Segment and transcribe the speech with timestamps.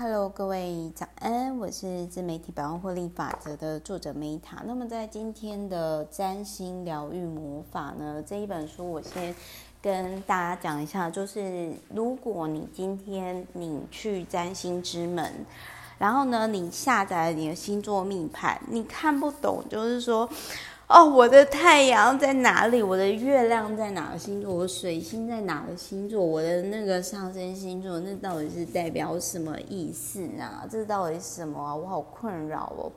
[0.00, 4.62] Hello，各位早安，我是自媒体百万获利法则的作者 Meta。
[4.64, 9.34] 那么在今天的占星疗愈魔法呢，这一本书我先
[9.82, 15.44] 跟大家讲一下，就是如果你今天你去占星之门，
[15.98, 20.30] 然后呢，你下载你的星座命盘，你看不懂，就是说。
[20.88, 22.82] 哦，我的太阳在哪里？
[22.82, 24.54] 我的月亮在哪个星座？
[24.54, 26.24] 我的水星在哪个星座？
[26.24, 30.66] 我的那个上升星座，那到底是代表什么意思啊？
[30.70, 31.76] 这到底是什么啊？
[31.76, 32.90] 我好困扰哦。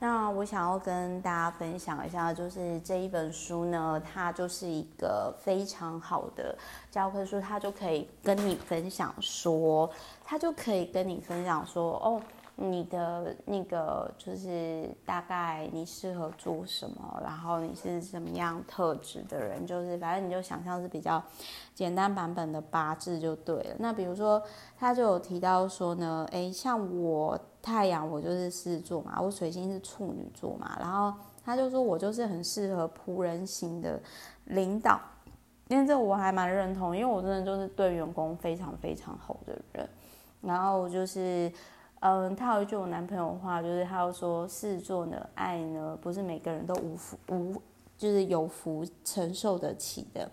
[0.00, 6.58] 那我想要跟大家分享一下，就是这一本书呢，它就是一个非常好的
[6.90, 9.88] 教科书，它就可以跟你分享说，
[10.24, 12.20] 它就可以跟你分享说，哦。
[12.60, 21.22] 你的那个就是大概你适合做什么，然后你是什么样特质的人，就是反正你就想象是比较
[21.72, 23.76] 简单版本的八字就对了。
[23.78, 24.42] 那比如说
[24.76, 34.00] 他就有提到说呢，诶，像我太阳我就是狮子座嘛，我水星是处女座嘛，然后他就说我就是很适合仆人型的
[34.46, 35.00] 领导，
[35.68, 39.88] 因为这我还蛮认同，因为我真的就是对员工非常非常好的人，
[40.40, 41.52] 然后就是。
[42.00, 47.60] 嗯，他有一句我男朋友话，就是他有说，狮子座的爱呢，不是每个人都无福无，
[47.96, 50.30] 就是有福承受得起的。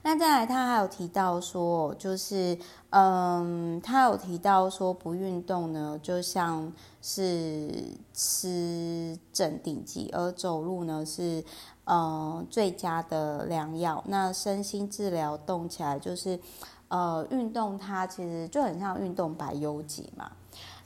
[0.00, 2.56] 那再来，他还有提到说，就是
[2.88, 6.72] 嗯，他有提到说，不运动呢，就像
[7.02, 7.70] 是
[8.14, 11.44] 吃镇定剂，而走路呢是
[11.84, 14.02] 嗯最佳的良药。
[14.06, 16.40] 那身心治疗动起来就是。
[16.88, 20.30] 呃，运动它其实就很像运动百忧解嘛。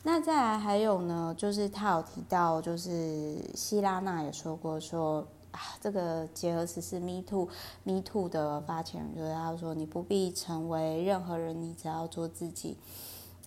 [0.05, 7.49] 那再来还有呢，就是他有提到，就是希拉娜也说过说啊，这个结合时事 Me Too
[7.85, 12.77] Me Too 的发起人，就是他说你不必成为任何人，你只要做自己，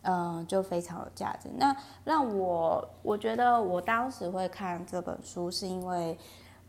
[0.03, 1.49] 嗯、就非常有价值。
[1.57, 6.17] 那让我我觉得我当时会看这本书，是因为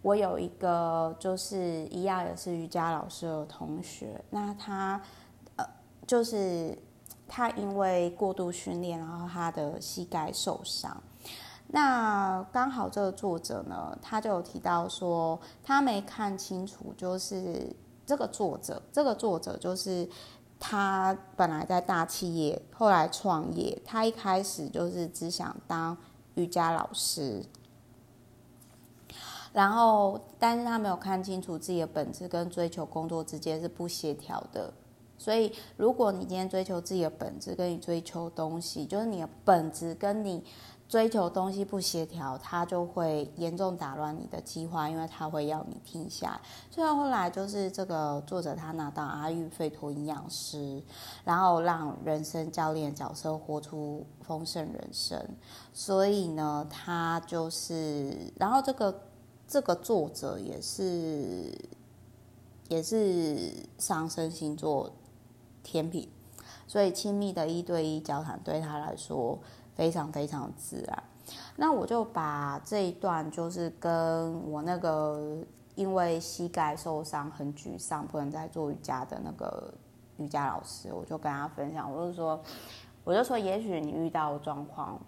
[0.03, 5.01] 我有一个就是一样也是瑜伽老师的同学，那他。
[6.07, 6.79] 就是
[7.27, 11.03] 他因为过度训练，然后他的膝盖受伤。
[11.69, 17.75] 那刚好这个作者呢，他就有提到说，他没看清楚，就是
[18.07, 20.09] 这个作者，这个作者就是
[20.61, 23.83] 他本来在大企业，后来创业。
[23.85, 25.97] 他一开始就是只想当
[26.37, 27.45] 瑜伽老师，
[29.53, 34.73] 然后但是他没有看清楚自己的本质跟追求工作之间是不协调的。
[35.27, 40.45] 所以，如果你今天追求自己的本质，跟你追求东西，就是你的本质跟你
[40.89, 46.41] 追求东西不协调，它就会严重打乱你的计划，因为它会要你停下来。
[46.71, 50.81] 所以后来就是这个作者他拿到阿育吠陀营养师，
[51.25, 55.21] 然后让人生教练角色活出丰盛人生。
[55.73, 59.03] 所以呢，他就是，然后这个
[59.49, 61.53] 这个作者也是
[62.69, 64.89] 也是上升星座。
[65.67, 66.09] 天秤，
[66.69, 69.37] 所以亲密的一对一交谈对他来说
[69.75, 71.03] 非常非常自然。
[71.57, 75.39] 那我就把这一段，就是跟我那个
[75.75, 79.75] 因为膝盖受伤很沮丧，不能再做瑜伽的那个
[80.19, 82.41] 瑜伽老师，我就跟他分享，我就说，
[83.03, 85.01] 我就说，也许你遇到状况，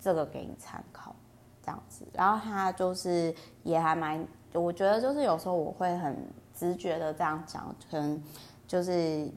[0.00, 1.14] 这个给你参考，
[1.62, 2.04] 这样子。
[2.12, 3.32] 然后他就是
[3.62, 6.16] 也还蛮，我觉得就是有时候我会很
[6.52, 8.20] 直觉的这样讲，可能
[8.66, 9.30] 就是。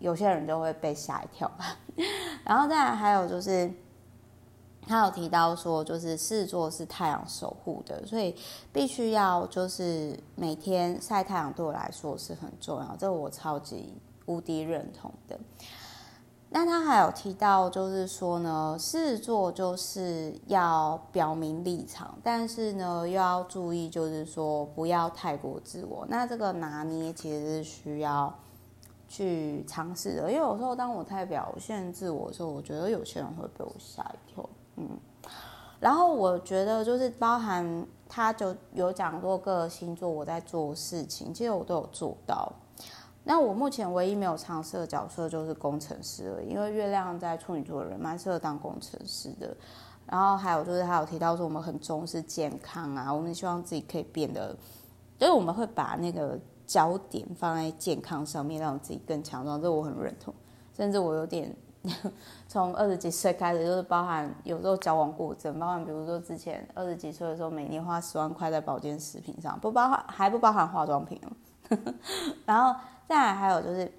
[0.00, 1.50] 有些人就会被吓一跳，
[2.42, 3.70] 然后再来还有就是，
[4.86, 8.34] 他有提到说，就是狮子座是太阳守护的，所以
[8.72, 13.92] 必须要就是每天晒太阳，对我来说是很重要，这我超级
[14.24, 15.38] 无敌认同的。
[16.48, 26.06] 那他还有提到，就是说呢，狮子座就是要表明立场，但是呢又要注意，就是说不要太过自我。
[26.08, 28.34] 那这个拿捏其实是需要。
[29.10, 34.48] 去尝试的，因为有时候当我太表现自我的时候，我觉得有些人会被我吓一跳。
[34.76, 34.88] 嗯，
[35.80, 42.52] 然后我觉得就是包含他就有讲过各个星座我在做事情，其实我都有做到。
[43.24, 49.54] 那我目前唯一没有尝试的角色就是工程师了，因为月亮在处女座的人蛮适合当工程师的。
[50.06, 54.56] 然后还有就是他有提到说我们很重视健康啊，我们希望自己可以变得，
[55.18, 56.38] 就是我们会把那个。
[56.70, 60.32] 焦点放在健康上面，让自己更强壮，这我很认同。
[60.76, 61.52] 甚至我有点
[62.46, 71.20] 从二十几岁开始，就是包含有时候交往过程，包含比如说之前二十几岁的时候，每年花十万块在保健食品上，不包含还不包含化妆品。
[72.46, 72.78] 然后
[73.08, 73.92] 再来还有就是，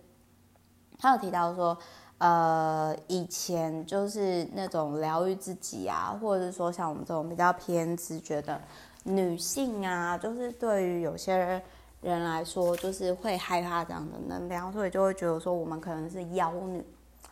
[0.98, 1.78] 他有提到说，
[2.20, 8.62] 呃，以前就是那种疗愈自己啊，或者是说像我们这种比较偏直觉的
[9.04, 11.62] 女性啊，就是对于有些人
[12.02, 16.84] 人来说，就是会害怕这样的能量，所以就会觉得说我们可能是妖女、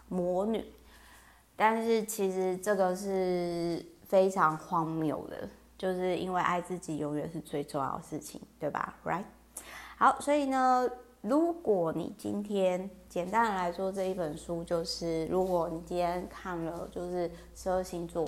[0.08, 0.64] 魔女。
[1.56, 9.24] 但是其实这个是非常荒谬的，就是因为爱自己永远是最重要的事情，对吧？Right？
[9.98, 10.90] 好，所以呢，
[11.22, 18.26] 如果你今天简单来说，这一本书就是，如果你今天看了，就是十二星座，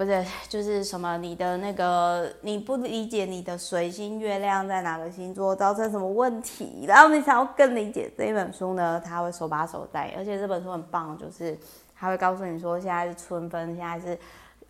[0.00, 11.54] 不是，就是什么你的那个你不理解你的水星、月亮在哪个星座造成什么问题，然后你想要更理解这一本书呢，他会手把手带，而且这本书很棒，就是
[11.94, 14.18] 他会告诉你说，现在是春分，现在是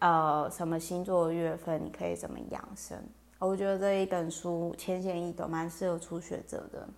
[0.00, 2.98] 呃什么星座月份，你可以怎么养生。
[3.38, 6.88] 我觉得这一本书浅显易懂，蛮适合初学者的，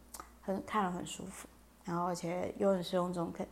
[0.41, 1.47] 很看了很舒服，
[1.85, 3.47] 然后而且又很实用中肯。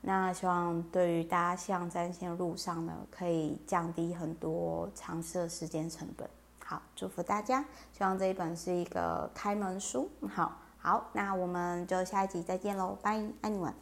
[0.00, 6.28] 那希望对于大家向占线路上呢，可以降低很多尝试的时间成本。
[6.64, 10.08] 好，祝福大家，希望这一本是一个开门书。
[10.28, 13.74] 好好，那我们就下一集再见喽，拜，爱你们。